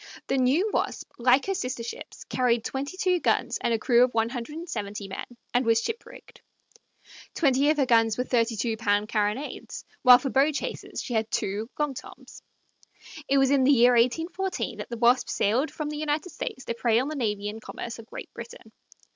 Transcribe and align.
The 0.29 0.37
new 0.39 0.67
Wasp, 0.73 1.11
like 1.19 1.45
her 1.45 1.53
sister 1.53 1.83
ships, 1.83 2.23
carried 2.23 2.65
twenty 2.65 2.97
two 2.97 3.19
guns 3.19 3.59
and 3.61 3.71
a 3.71 3.77
crew 3.77 4.03
of 4.03 4.15
one 4.15 4.29
hundred 4.29 4.55
and 4.57 4.67
seventy 4.67 5.07
men, 5.07 5.25
and 5.53 5.63
was 5.63 5.79
ship 5.79 6.07
rigged. 6.07 6.41
Twenty 7.35 7.69
of 7.69 7.77
her 7.77 7.85
guns 7.85 8.17
were 8.17 8.23
32 8.23 8.77
pound 8.77 9.09
carronades, 9.09 9.83
while 10.01 10.17
for 10.17 10.31
bow 10.31 10.51
chasers 10.51 11.03
she 11.03 11.13
had 11.13 11.29
two 11.29 11.69
"long 11.77 11.93
Toms." 11.93 12.41
It 13.27 13.37
was 13.37 13.51
in 13.51 13.63
the 13.63 13.71
year 13.71 13.91
1814 13.91 14.79
that 14.79 14.89
the 14.89 14.97
Wasp 14.97 15.29
sailed 15.29 15.69
from 15.69 15.89
the 15.91 15.97
United 15.99 16.31
States 16.31 16.65
to 16.65 16.73
prey 16.73 16.97
on 16.97 17.07
the 17.07 17.15
navy 17.15 17.47
and 17.47 17.61
commerce 17.61 17.99
of 17.99 18.07
Great 18.07 18.33
Britain. 18.33 18.71